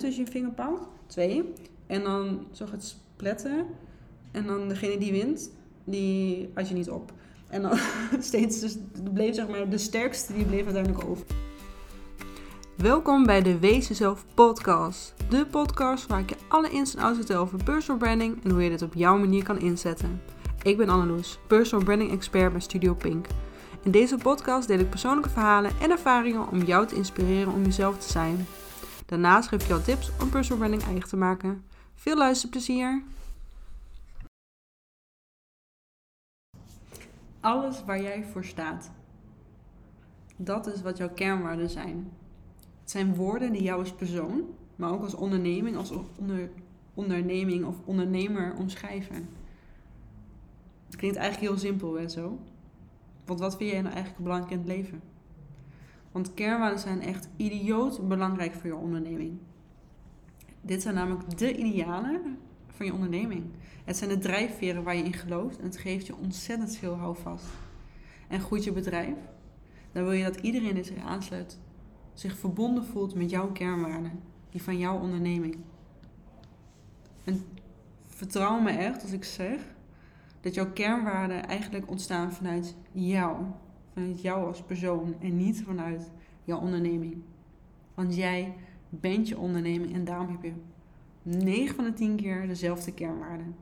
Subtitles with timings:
[0.00, 0.78] tussen je vingerpalm.
[1.06, 1.52] Twee.
[1.86, 3.66] En dan zo gaat spletten.
[4.30, 5.50] En dan degene die wint,
[5.84, 7.12] die had je niet op.
[7.48, 7.78] En dan
[8.20, 8.76] steeds, dus
[9.12, 11.24] bleef zeg maar de sterkste, die bleef uiteindelijk over.
[12.76, 15.14] Welkom bij de Wees Jezelf podcast.
[15.28, 18.62] De podcast waar ik je alle ins en outs vertel over personal branding en hoe
[18.62, 20.22] je dit op jouw manier kan inzetten.
[20.62, 23.26] Ik ben Anneloes, personal branding expert bij Studio Pink.
[23.82, 27.98] In deze podcast deel ik persoonlijke verhalen en ervaringen om jou te inspireren om jezelf
[27.98, 28.46] te zijn.
[29.10, 31.64] Daarnaast geef ik jou tips om personal branding eigen te maken.
[31.94, 33.02] Veel luisterplezier!
[37.40, 38.90] Alles waar jij voor staat.
[40.36, 42.12] Dat is wat jouw kernwaarden zijn.
[42.80, 44.44] Het zijn woorden die jou als persoon,
[44.76, 46.50] maar ook als onderneming, als onder,
[46.94, 49.28] onderneming of ondernemer omschrijven.
[50.86, 52.38] Het klinkt eigenlijk heel simpel en zo.
[53.24, 55.09] Want wat vind jij nou eigenlijk belangrijk in het leven?
[56.12, 59.38] Want kernwaarden zijn echt idioot belangrijk voor je onderneming.
[60.60, 63.44] Dit zijn namelijk de idealen van je onderneming.
[63.84, 67.46] Het zijn de drijfveren waar je in gelooft en het geeft je ontzettend veel houvast.
[68.28, 69.16] En groeit je bedrijf,
[69.92, 71.58] dan wil je dat iedereen zich aansluit
[72.14, 75.58] zich verbonden voelt met jouw kernwaarden, die van jouw onderneming.
[77.24, 77.44] En
[78.06, 79.60] vertrouw me echt als ik zeg
[80.40, 83.44] dat jouw kernwaarden eigenlijk ontstaan vanuit jou,
[83.92, 86.10] vanuit jou als persoon en niet vanuit
[86.44, 87.16] jouw onderneming.
[87.94, 88.54] Want jij
[88.88, 90.52] bent je onderneming en daarom heb je
[91.22, 93.54] 9 van de 10 keer dezelfde kernwaarden.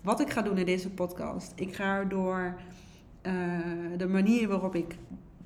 [0.00, 2.60] Wat ik ga doen in deze podcast, ik ga door
[3.22, 3.32] uh,
[3.96, 4.96] de manier waarop ik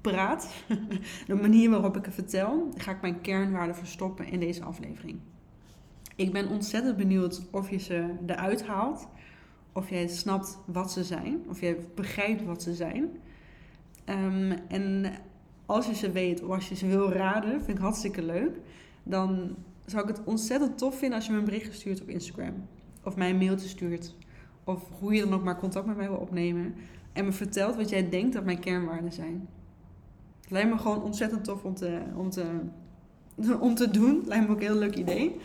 [0.00, 0.64] praat,
[1.26, 5.18] de manier waarop ik het vertel, ga ik mijn kernwaarden verstoppen in deze aflevering.
[6.16, 9.08] Ik ben ontzettend benieuwd of je ze eruit haalt,
[9.76, 13.10] of jij snapt wat ze zijn, of jij begrijpt wat ze zijn.
[14.04, 15.12] Um, en
[15.66, 18.56] als je ze weet of als je ze wil raden, vind ik hartstikke leuk.
[19.02, 22.54] Dan zou ik het ontzettend tof vinden als je me een bericht stuurt op Instagram.
[23.04, 24.14] Of mij een mailtje stuurt.
[24.64, 26.74] Of hoe je dan ook maar contact met mij wil opnemen.
[27.12, 29.48] En me vertelt wat jij denkt dat mijn kernwaarden zijn.
[30.40, 32.44] Het lijkt me gewoon ontzettend tof om te, om te,
[33.60, 34.22] om te doen.
[34.26, 35.36] Lijkt me ook een heel leuk idee.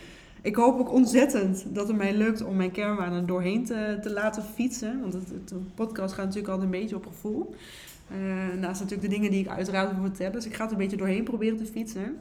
[0.41, 4.43] Ik hoop ook ontzettend dat het mij lukt om mijn kernwaarden doorheen te, te laten
[4.43, 5.01] fietsen.
[5.01, 7.55] Want het, podcast gaat natuurlijk altijd een beetje op gevoel.
[8.11, 10.31] Uh, naast natuurlijk de dingen die ik uiteraard wil vertellen.
[10.31, 12.19] Dus ik ga het een beetje doorheen proberen te fietsen.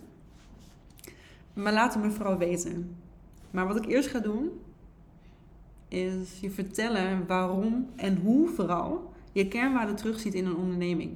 [1.52, 2.96] Maar laat het me vooral weten.
[3.50, 4.50] Maar wat ik eerst ga doen,
[5.88, 11.10] is je vertellen waarom en hoe vooral je kernwaarden terugziet in een onderneming.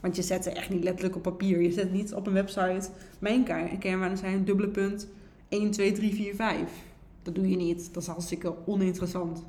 [0.00, 1.62] Want je zet ze echt niet letterlijk op papier.
[1.62, 2.88] Je zet niet op een website.
[3.18, 3.44] Mijn
[3.78, 5.08] kernwaarden zijn dubbele punt
[5.48, 6.84] 1, 2, 3, 4, 5.
[7.22, 7.94] Dat doe je niet.
[7.94, 9.44] Dat is hartstikke oninteressant.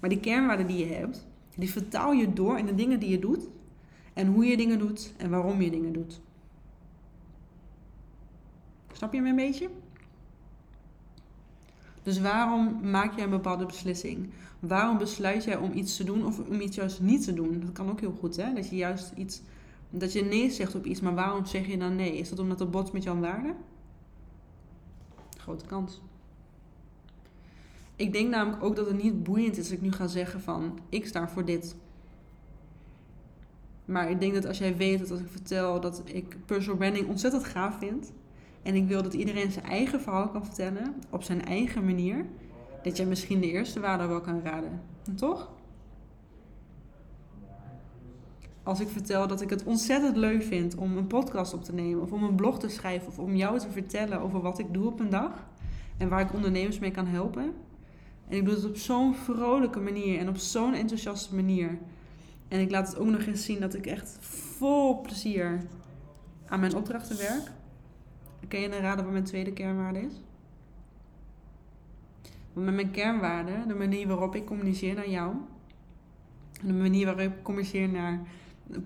[0.00, 1.26] Maar die kernwaarden die je hebt,
[1.56, 3.48] die vertaal je door in de dingen die je doet.
[4.12, 6.20] En hoe je dingen doet en waarom je dingen doet.
[8.92, 9.68] Snap je me een beetje?
[12.02, 14.30] Dus waarom maak jij een bepaalde beslissing?
[14.60, 17.60] Waarom besluit jij om iets te doen of om iets juist niet te doen?
[17.60, 18.52] Dat kan ook heel goed, hè?
[18.52, 19.42] Dat je juist iets,
[19.90, 22.18] dat je nee zegt op iets, maar waarom zeg je dan nee?
[22.18, 23.54] Is dat omdat het botst met jouw waarde?
[25.44, 26.00] Grote kans.
[27.96, 30.78] Ik denk namelijk ook dat het niet boeiend is als ik nu ga zeggen van
[30.88, 31.76] ik sta voor dit.
[33.84, 37.08] Maar ik denk dat als jij weet dat als ik vertel dat ik personal branding
[37.08, 38.12] ontzettend gaaf vind.
[38.62, 42.26] En ik wil dat iedereen zijn eigen verhaal kan vertellen op zijn eigen manier.
[42.82, 44.82] Dat jij misschien de eerste waarde wel kan raden.
[45.16, 45.50] Toch?
[48.64, 52.02] Als ik vertel dat ik het ontzettend leuk vind om een podcast op te nemen.
[52.02, 53.08] Of om een blog te schrijven.
[53.08, 55.46] Of om jou te vertellen over wat ik doe op een dag.
[55.96, 57.52] En waar ik ondernemers mee kan helpen.
[58.28, 60.18] En ik doe het op zo'n vrolijke manier.
[60.18, 61.78] En op zo'n enthousiaste manier.
[62.48, 65.60] En ik laat het ook nog eens zien dat ik echt vol plezier
[66.46, 67.50] aan mijn opdrachten werk.
[68.48, 70.22] Kun je dan raden wat mijn tweede kernwaarde is?
[72.52, 75.34] Want met mijn kernwaarde, de manier waarop ik communiceer naar jou,
[76.62, 78.20] de manier waarop ik communiceer naar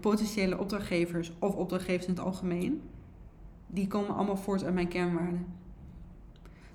[0.00, 2.82] potentiële opdrachtgevers of opdrachtgevers in het algemeen,
[3.66, 5.46] die komen allemaal voort uit mijn kernwaarden.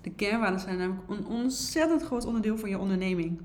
[0.02, 3.42] De kernwaarden zijn namelijk een ontzettend groot onderdeel van je onderneming.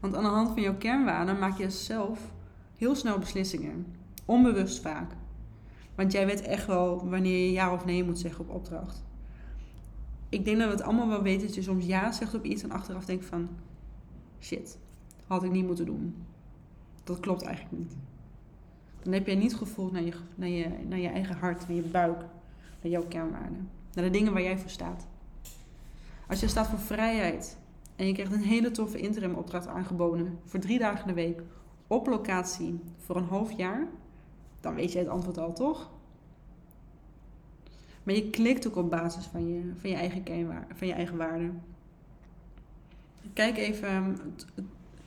[0.00, 2.32] Want aan de hand van jouw kernwaarden maak je zelf
[2.76, 3.86] heel snel beslissingen.
[4.24, 5.12] Onbewust vaak.
[5.94, 9.04] Want jij weet echt wel wanneer je ja of nee moet zeggen op opdracht.
[10.28, 12.62] Ik denk dat we het allemaal wel weten dat je soms ja zegt op iets
[12.62, 13.48] en achteraf denkt van...
[14.40, 14.78] Shit,
[15.26, 16.14] had ik niet moeten doen.
[17.04, 17.96] Dat klopt eigenlijk niet.
[19.02, 21.82] Dan heb jij niet gevoeld naar je, naar, je, naar je eigen hart, naar je
[21.82, 22.18] buik,
[22.82, 23.70] naar jouw kernwaarden.
[23.94, 25.06] Naar de dingen waar jij voor staat.
[26.28, 27.58] Als je staat voor vrijheid
[27.96, 31.42] en je krijgt een hele toffe interim opdracht aangeboden voor drie dagen de week
[31.86, 33.86] op locatie voor een half jaar,
[34.60, 35.90] dan weet jij het antwoord al, toch?
[38.02, 40.24] Maar je klikt ook op basis van je, van je eigen
[40.74, 41.62] van je eigen waarden.
[43.32, 44.18] Kijk even,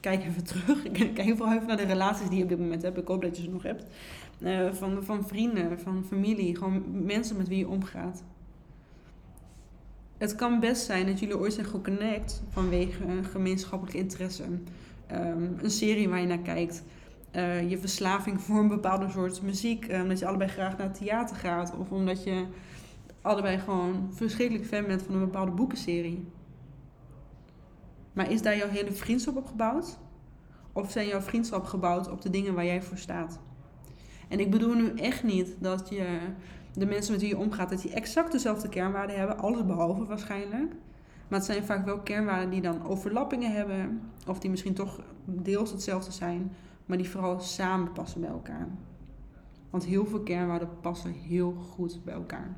[0.03, 0.91] kijk even terug.
[1.13, 2.97] Kijk vooral even naar de relaties die je op dit moment hebt.
[2.97, 3.85] Ik hoop dat je ze nog hebt.
[4.39, 8.23] Uh, van, van vrienden, van familie, gewoon mensen met wie je omgaat.
[10.17, 14.43] Het kan best zijn dat jullie ooit zijn geconnect vanwege een gemeenschappelijk interesse.
[14.43, 16.83] Um, een serie waar je naar kijkt.
[17.35, 19.91] Uh, je verslaving voor een bepaalde soort muziek.
[19.91, 21.73] Uh, omdat je allebei graag naar het theater gaat.
[21.77, 22.45] Of omdat je
[23.21, 26.25] allebei gewoon verschrikkelijk fan bent van een bepaalde boekenserie.
[28.13, 29.97] Maar is daar jouw hele vriendschap op gebouwd?
[30.71, 33.39] Of zijn jouw vriendschap gebouwd op de dingen waar jij voor staat?
[34.27, 36.19] En ik bedoel nu echt niet dat je
[36.73, 40.71] de mensen met wie je omgaat, dat die exact dezelfde kernwaarden hebben, alles behalve waarschijnlijk.
[41.27, 45.71] Maar het zijn vaak wel kernwaarden die dan overlappingen hebben, of die misschien toch deels
[45.71, 46.51] hetzelfde zijn,
[46.85, 48.67] maar die vooral samen passen bij elkaar.
[49.69, 52.57] Want heel veel kernwaarden passen heel goed bij elkaar.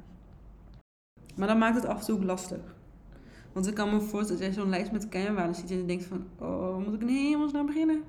[1.36, 2.75] Maar dan maakt het af en toe lastig.
[3.56, 6.04] Want ik kan me voorstellen dat jij zo'n lijst met kernwaarden ziet en je denkt
[6.04, 8.04] van, oh, moet ik in hemelsnaam beginnen?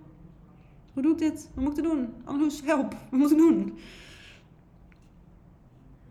[0.92, 1.50] Hoe doe ik dit?
[1.54, 2.08] Wat moet ik doen?
[2.24, 3.78] Anders help, wat moet ik doen?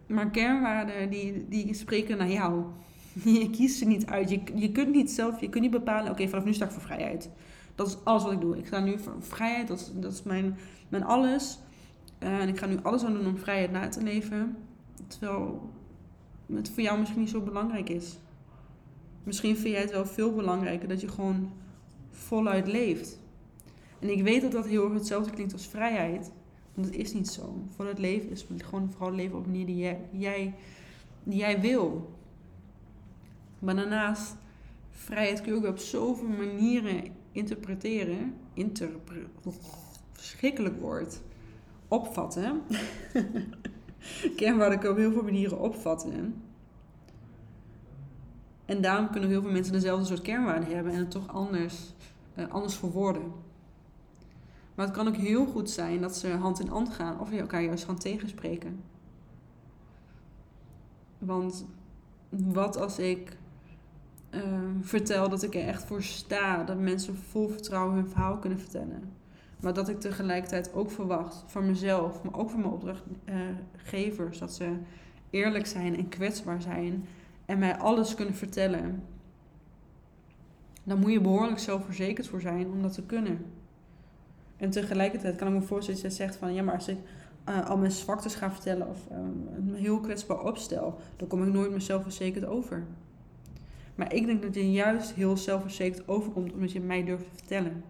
[0.07, 2.63] Maar kernwaarden, die, die spreken naar jou.
[3.41, 4.29] Je kiest ze niet uit.
[4.29, 6.81] Je, je kunt niet zelf, je kunt niet bepalen, oké, vanaf nu sta ik voor
[6.81, 7.29] vrijheid.
[7.75, 8.57] Dat is alles wat ik doe.
[8.57, 10.57] Ik sta nu voor vrijheid, dat is, dat is mijn,
[10.89, 11.59] mijn alles.
[12.19, 14.57] En ik ga nu alles aan doen om vrijheid na te leven.
[15.07, 15.69] Terwijl
[16.53, 18.17] het voor jou misschien niet zo belangrijk is.
[19.25, 21.51] Misschien vind jij het wel veel belangrijker dat je gewoon
[22.11, 23.19] voluit leeft.
[23.99, 26.31] En ik weet dat dat heel erg hetzelfde klinkt als vrijheid.
[26.73, 27.63] Want het is niet zo.
[27.75, 29.77] Voluit leven is gewoon vooral leven op een manier die
[30.11, 30.53] jij,
[31.23, 32.13] jij, wil.
[33.59, 34.35] Maar daarnaast,
[34.89, 38.33] vrijheid kun je ook op zoveel manieren interpreteren.
[38.53, 39.25] Interpre
[40.11, 41.21] verschrikkelijk woord.
[41.87, 42.61] Opvatten.
[44.35, 46.43] Kernwaarden kun je op heel veel manieren opvatten.
[48.65, 51.93] En daarom kunnen heel veel mensen dezelfde soort kernwaarden hebben en het toch anders,
[52.35, 53.31] uh, anders verwoorden.
[54.75, 57.63] Maar het kan ook heel goed zijn dat ze hand in hand gaan of elkaar
[57.63, 58.83] juist gaan tegenspreken.
[61.17, 61.65] Want
[62.29, 63.37] wat als ik
[64.31, 64.41] uh,
[64.81, 69.13] vertel dat ik er echt voor sta, dat mensen vol vertrouwen hun verhaal kunnen vertellen.
[69.59, 74.77] Maar dat ik tegelijkertijd ook verwacht van mezelf, maar ook van mijn opdrachtgevers, dat ze
[75.29, 77.05] eerlijk zijn en kwetsbaar zijn
[77.45, 79.03] en mij alles kunnen vertellen.
[80.83, 83.45] Dan moet je behoorlijk zelfverzekerd voor zijn om dat te kunnen.
[84.57, 86.97] En tegelijkertijd kan ik me voorstellen dat je zegt van ja, maar als ik
[87.49, 91.53] uh, al mijn zwaktes ga vertellen of um, me heel kwetsbaar opstel, dan kom ik
[91.53, 92.85] nooit meer zelfverzekerd over.
[93.95, 97.83] Maar ik denk dat je juist heel zelfverzekerd overkomt omdat je mij durft te vertellen.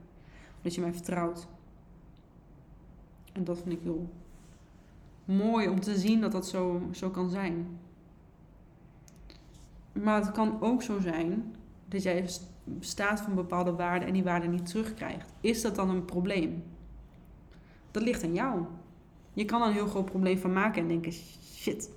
[0.57, 1.47] Omdat je mij vertrouwt.
[3.33, 4.09] En dat vind ik heel
[5.25, 7.79] mooi om te zien dat dat zo, zo kan zijn.
[10.03, 11.55] Maar het kan ook zo zijn
[11.87, 12.29] dat jij
[12.79, 15.33] staat van bepaalde waarden en die waarden niet terugkrijgt.
[15.41, 16.63] Is dat dan een probleem?
[17.91, 18.65] Dat ligt aan jou.
[19.33, 21.13] Je kan er een heel groot probleem van maken en denken:
[21.55, 21.89] shit,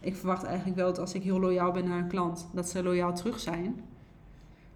[0.00, 2.82] ik verwacht eigenlijk wel dat als ik heel loyaal ben naar een klant, dat ze
[2.82, 3.80] loyaal terug zijn.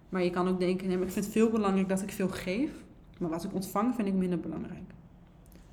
[0.08, 2.70] Maar je kan ook denken: nee, ik vind het veel belangrijk dat ik veel geef,
[3.18, 4.92] maar wat ik ontvang vind ik minder belangrijk.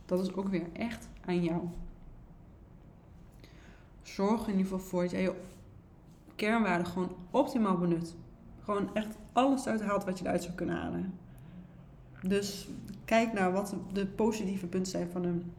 [0.06, 1.62] Dat is ook weer echt aan jou.
[4.02, 5.34] Zorg in ieder geval voor dat jij je
[6.36, 8.16] kernwaarden gewoon optimaal benut.
[8.64, 11.14] Gewoon echt alles uithaalt wat je eruit zou kunnen halen.
[12.22, 12.68] Dus
[13.06, 15.52] kijk naar wat de positieve punten zijn van een,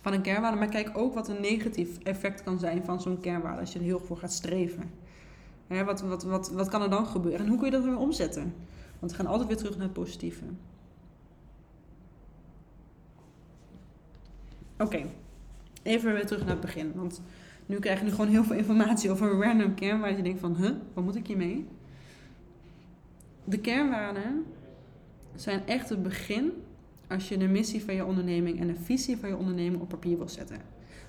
[0.00, 0.56] van een kernwaarde.
[0.58, 3.84] Maar kijk ook wat een negatief effect kan zijn van zo'n kernwaarde als je er
[3.84, 4.90] heel voor gaat streven.
[5.66, 7.40] wat, wat, wat, wat kan er dan gebeuren?
[7.40, 8.54] En hoe kun je dat weer omzetten?
[8.98, 10.44] Want we gaan altijd weer terug naar het positieve.
[14.78, 15.02] Oké,
[15.82, 16.92] even weer terug naar het begin.
[16.94, 17.22] Want
[17.70, 20.40] nu krijg je nu gewoon heel veel informatie over een random kern waar je denkt
[20.40, 21.66] van, huh, wat moet ik hiermee?
[23.44, 24.44] De kernwaarden
[25.34, 26.52] zijn echt het begin
[27.08, 30.16] als je de missie van je onderneming en de visie van je onderneming op papier
[30.16, 30.56] wil zetten.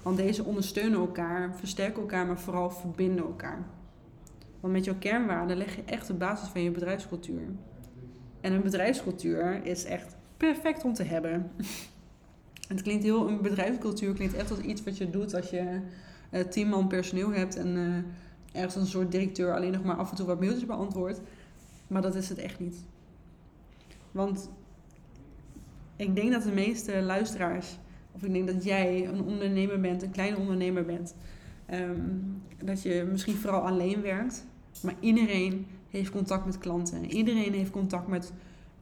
[0.03, 3.65] Want deze ondersteunen elkaar, versterken elkaar, maar vooral verbinden elkaar.
[4.59, 7.41] Want met jouw kernwaarden leg je echt de basis van je bedrijfscultuur.
[8.41, 11.51] En een bedrijfscultuur is echt perfect om te hebben.
[12.67, 15.81] Het klinkt heel, een bedrijfscultuur klinkt echt als iets wat je doet als je
[16.31, 20.09] uh, tien man personeel hebt en uh, ergens een soort directeur alleen nog maar af
[20.09, 21.21] en toe wat mailtjes beantwoordt.
[21.87, 22.75] Maar dat is het echt niet.
[24.11, 24.49] Want
[25.95, 27.77] ik denk dat de meeste luisteraars,
[28.11, 31.15] of ik denk dat jij een ondernemer bent, een kleine ondernemer bent,
[31.73, 34.45] um, dat je misschien vooral alleen werkt,
[34.83, 37.05] maar iedereen heeft contact met klanten.
[37.05, 38.33] Iedereen heeft contact met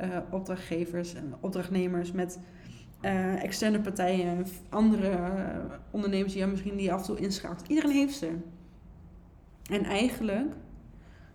[0.01, 2.39] uh, opdrachtgevers en opdrachtnemers, met
[3.01, 5.31] uh, externe partijen, andere
[5.91, 7.67] ondernemers die je misschien die af en toe inschakelt.
[7.67, 8.37] Iedereen heeft ze.
[9.69, 10.53] En eigenlijk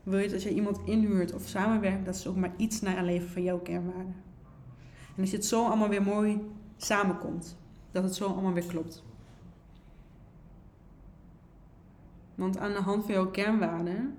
[0.02, 3.28] wil je dat als je iemand inhuurt of samenwerkt, dat ze ook maar iets naleven
[3.28, 4.14] van jouw kernwaarden.
[5.14, 7.56] En als je het zo allemaal weer mooi samenkomt,
[7.90, 9.04] dat het zo allemaal weer klopt.
[12.34, 14.14] Want aan de hand van jouw kernwaarden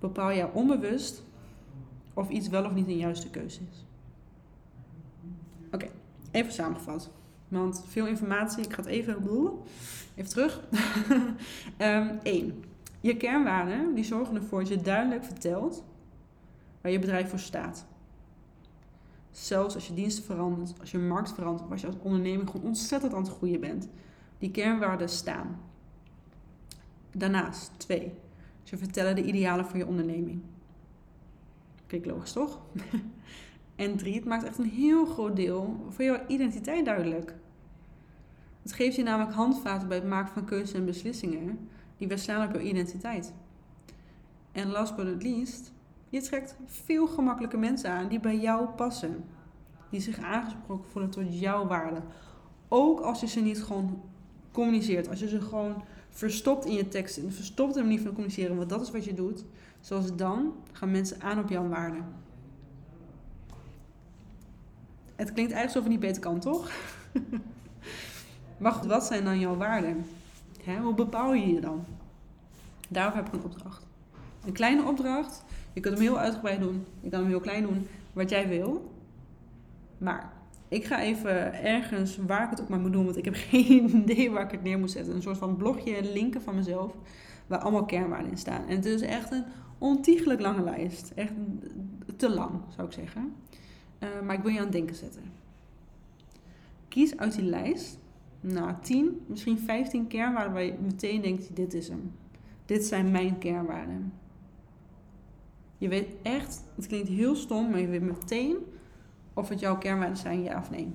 [0.00, 1.22] bepaal je onbewust
[2.14, 3.86] of iets wel of niet een juiste keuze is.
[5.70, 5.88] Oké,
[6.34, 7.10] even samengevat.
[7.48, 9.16] Want veel informatie, ik ga het even,
[10.14, 10.60] even terug.
[11.78, 12.64] um, één,
[13.00, 15.84] je kernwaarden die zorgen ervoor dat je duidelijk vertelt
[16.80, 17.86] waar je bedrijf voor staat.
[19.30, 22.66] Zelfs als je diensten verandert, als je markt verandert, of als je als onderneming gewoon
[22.66, 23.88] ontzettend aan het groeien bent.
[24.38, 25.60] Die kernwaarden staan.
[27.12, 28.12] Daarnaast, twee,
[28.62, 30.42] ze vertellen de idealen voor je onderneming.
[31.86, 32.60] Kijk, logisch toch?
[33.76, 37.34] en drie, het maakt echt een heel groot deel van jouw identiteit duidelijk.
[38.62, 42.46] Het geeft je namelijk handvaten bij het maken van keuzes en beslissingen die weer slaan
[42.46, 43.32] op jouw identiteit.
[44.52, 45.72] En last but not least,
[46.08, 49.24] je trekt veel gemakkelijke mensen aan die bij jou passen.
[49.90, 52.04] Die zich aangesproken voelen tot jouw waarden.
[52.68, 54.02] Ook als je ze niet gewoon
[54.52, 55.08] communiceert.
[55.08, 58.68] Als je ze gewoon verstopt in je tekst en verstopt in manier van communiceren, want
[58.68, 59.44] dat is wat je doet.
[59.80, 62.04] Zoals dan gaan mensen aan op jouw waarden.
[65.16, 66.70] Het klinkt eigenlijk alsof het niet beter kan, toch?
[68.62, 70.06] maar goed, wat zijn dan jouw waarden?
[70.82, 71.84] Hoe bepaal je je dan?
[72.88, 73.86] Daarvoor heb ik een opdracht.
[74.46, 75.44] Een kleine opdracht.
[75.72, 76.84] Je kunt hem heel uitgebreid doen.
[77.00, 77.86] Je kan hem heel klein doen.
[78.12, 78.92] Wat jij wil.
[79.98, 80.32] Maar
[80.68, 83.04] ik ga even ergens waar ik het ook maar moet doen.
[83.04, 85.14] Want ik heb geen idee waar ik het neer moet zetten.
[85.14, 86.92] Een soort van blogje linken van mezelf.
[87.46, 88.66] Waar allemaal kernwaarden in staan.
[88.68, 89.44] En het is echt een
[89.78, 91.12] ontiegelijk lange lijst.
[91.14, 91.32] Echt
[92.16, 93.34] te lang, zou ik zeggen.
[94.00, 95.22] Uh, maar ik wil je aan het denken zetten.
[96.88, 97.98] Kies uit die lijst
[98.46, 102.12] nou, 10, misschien 15 kernwaarden waar je meteen denkt: dit is hem.
[102.66, 104.12] Dit zijn mijn kernwaarden.
[105.78, 108.56] Je weet echt, het klinkt heel stom, maar je weet meteen
[109.34, 110.94] of het jouw kernwaarden zijn, ja of nee.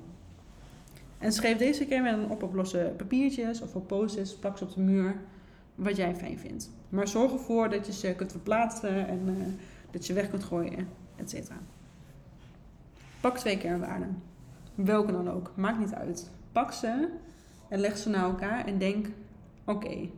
[1.17, 4.81] En schrijf deze kernwaarden op op losse papiertjes of op posters, plak ze op de
[4.81, 5.21] muur,
[5.75, 6.71] wat jij fijn vindt.
[6.89, 9.45] Maar zorg ervoor dat je ze kunt verplaatsen en uh,
[9.91, 11.51] dat je weg kunt gooien, etc.
[13.21, 14.23] Pak twee kernwaarden.
[14.75, 16.31] Welke dan ook, maakt niet uit.
[16.51, 17.09] Pak ze
[17.69, 19.07] en leg ze naar elkaar en denk:
[19.65, 20.09] oké,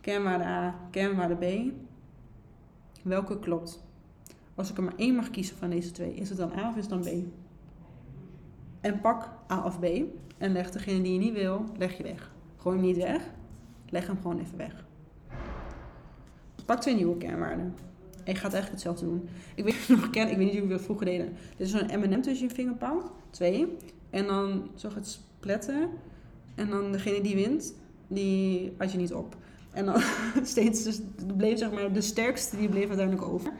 [0.00, 1.72] kernwaarde A, kernwaarde B.
[3.02, 3.84] Welke klopt?
[4.54, 6.76] Als ik er maar één mag kiezen van deze twee, is het dan A of
[6.76, 7.08] is het dan B?
[8.80, 9.84] En pak A of B
[10.38, 12.30] en leg degene die je niet wil, leg je weg.
[12.56, 13.30] Gooi hem niet weg,
[13.88, 14.84] leg hem gewoon even weg.
[16.64, 17.74] Pak twee nieuwe kernwaarden.
[18.24, 19.28] En je gaat eigenlijk hetzelfde doen.
[19.54, 21.32] Ik weet nog ken, ik weet niet hoe we dat vroeger deden.
[21.56, 23.12] Dit is zo'n M&M tussen je vingerpaal.
[23.30, 23.76] Twee.
[24.10, 25.88] En dan zo het spletten.
[26.54, 27.74] En dan degene die wint,
[28.08, 29.36] die had je niet op.
[29.70, 30.02] En dan
[30.42, 31.00] steeds, dus
[31.36, 33.52] bleef zeg maar de sterkste, die bleef uiteindelijk over.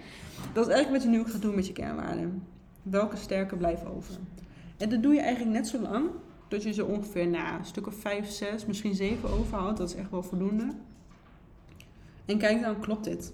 [0.53, 2.43] Dat is eigenlijk wat je nu ook gaat doen met je kernwaarden.
[2.83, 4.15] Welke sterke blijven over?
[4.77, 6.11] En dat doe je eigenlijk net zo lang
[6.49, 9.79] dat je ze ongeveer na een stuk of 5, 6, misschien 7 overhoudt.
[9.79, 10.67] Dat is echt wel voldoende.
[12.25, 13.33] En kijk dan, klopt dit?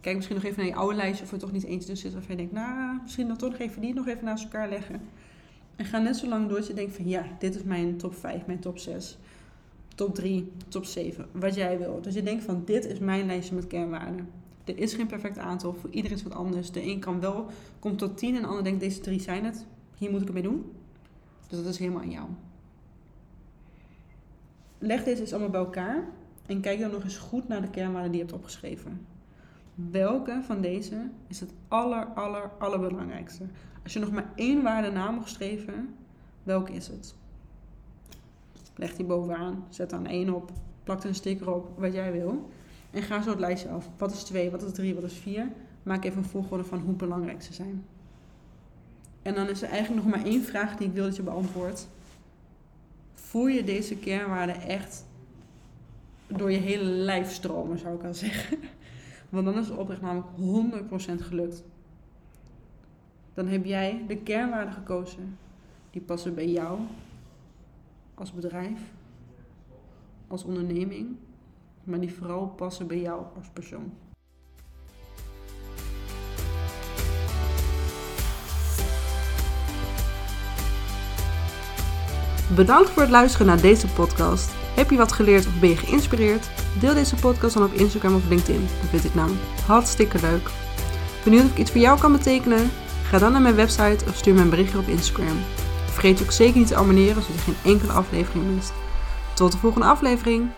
[0.00, 2.20] Kijk misschien nog even naar je oude lijstje of er toch niet eens tussen zit.
[2.20, 5.00] Of je denkt, nou, misschien dan toch nog even die nog even naast elkaar leggen.
[5.76, 8.14] En ga net zo lang door dat je denkt van ja, dit is mijn top
[8.14, 9.18] 5, mijn top 6,
[9.94, 12.00] top 3, top 7, wat jij wil.
[12.02, 14.28] Dus je denkt van dit is mijn lijstje met kernwaarden.
[14.64, 16.70] Er is geen perfect aantal, voor iedereen is wat anders.
[16.70, 17.46] De een kan wel,
[17.78, 19.66] komt tot 10 en de ander denkt deze drie zijn het.
[19.98, 20.72] Hier moet ik het mee doen.
[21.48, 22.26] Dus dat is helemaal aan jou.
[24.78, 26.04] Leg deze eens allemaal bij elkaar
[26.46, 29.06] en kijk dan nog eens goed naar de kernwaarden die je hebt opgeschreven.
[29.90, 33.44] Welke van deze is het aller, aller, allerbelangrijkste?
[33.82, 35.94] Als je nog maar één waarde na mag streven,
[36.42, 37.14] welke is het?
[38.74, 40.52] Leg die bovenaan, zet dan één op,
[40.84, 42.50] plak er een sticker op, wat jij wil.
[42.90, 43.88] En ga zo het lijstje af.
[43.96, 45.48] Wat is 2, wat is 3, wat is 4?
[45.82, 47.84] Maak even een volgorde van hoe belangrijk ze zijn.
[49.22, 51.88] En dan is er eigenlijk nog maar één vraag die ik wil dat je beantwoordt.
[53.14, 55.04] Voel je deze kernwaarden echt
[56.26, 58.58] door je hele lijf stromen, zou ik al zeggen?
[59.28, 60.28] Want dan is de opdracht namelijk
[61.20, 61.64] 100% gelukt
[63.38, 65.38] dan heb jij de kernwaarden gekozen
[65.90, 66.78] die passen bij jou
[68.14, 68.80] als bedrijf,
[70.28, 71.16] als onderneming,
[71.84, 73.92] maar die vooral passen bij jou als persoon.
[82.56, 84.50] Bedankt voor het luisteren naar deze podcast.
[84.54, 86.67] Heb je wat geleerd of ben je geïnspireerd?
[86.80, 88.68] Deel deze podcast dan op Instagram of LinkedIn.
[88.80, 90.50] Dat vind ik namelijk hartstikke leuk.
[91.24, 92.70] Benieuwd of ik iets voor jou kan betekenen?
[93.02, 95.38] Ga dan naar mijn website of stuur me een berichtje op Instagram.
[95.86, 98.72] Vergeet ook zeker niet te abonneren, zodat je geen enkele aflevering mist.
[99.34, 100.57] Tot de volgende aflevering!